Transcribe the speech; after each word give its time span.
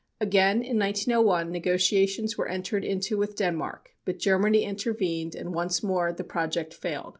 Again, 0.19 0.63
in 0.63 0.79
1901, 0.79 1.51
negotiations 1.51 2.35
were 2.35 2.47
entered 2.47 2.83
into 2.83 3.19
with 3.19 3.35
Denmark, 3.35 3.91
but 4.03 4.17
Germany 4.17 4.63
intervened, 4.63 5.35
and 5.35 5.53
once 5.53 5.83
more 5.83 6.11
the 6.11 6.23
project 6.23 6.73
failed. 6.73 7.09